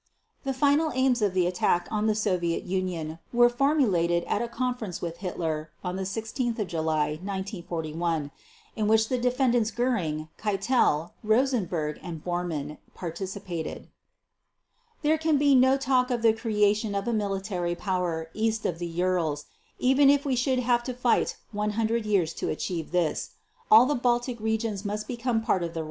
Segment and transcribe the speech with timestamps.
[0.45, 4.99] The final aims of the attack on the Soviet Union were formulated at a conference
[4.99, 8.31] with Hitler on 16 July 1941,
[8.75, 13.89] in which the Defendants Göring, Keitel, Rosenberg, and Bormann participated:
[15.03, 18.87] "There can be no talk of the creation of a military power west of the
[18.87, 19.45] Urals,
[19.77, 23.33] even if we should have to fight 100 years to achieve this....
[23.69, 25.79] All the Baltic regions must become part of the Reich.